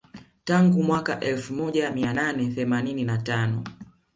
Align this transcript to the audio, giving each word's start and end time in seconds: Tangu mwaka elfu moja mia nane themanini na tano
Tangu 0.43 0.83
mwaka 0.83 1.19
elfu 1.19 1.53
moja 1.53 1.91
mia 1.91 2.13
nane 2.13 2.47
themanini 2.49 3.03
na 3.03 3.17
tano 3.17 3.63